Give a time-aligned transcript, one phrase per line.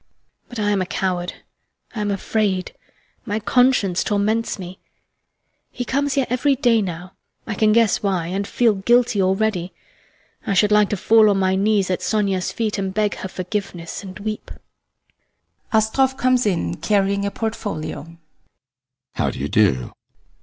[0.49, 1.33] But I am a coward,
[1.93, 2.73] I am afraid;
[3.23, 4.79] my conscience torments me.
[5.69, 7.13] He comes here every day now.
[7.45, 9.73] I can guess why, and feel guilty already;
[10.43, 14.01] I should like to fall on my knees at Sonia's feet and beg her forgiveness,
[14.01, 14.49] and weep.
[15.71, 17.99] ASTROFF comes in carrying a portfolio.
[18.01, 18.17] ASTROFF.
[19.13, 19.91] How do you do?